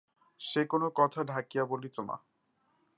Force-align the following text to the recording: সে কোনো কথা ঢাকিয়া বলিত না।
সে 0.39 0.61
কোনো 0.65 0.87
কথা 0.95 1.19
ঢাকিয়া 1.23 1.63
বলিত 1.65 1.95
না। 1.99 2.15